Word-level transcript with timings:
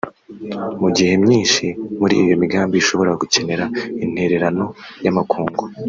Mu 0.81 0.89
gihe 0.95 1.13
myinshi 1.23 1.65
muri 1.99 2.13
iyo 2.23 2.35
migamnbi 2.41 2.75
ishobora 2.81 3.11
gukenera 3.21 3.65
intererano 4.05 4.63
y’amakungu 5.05 5.63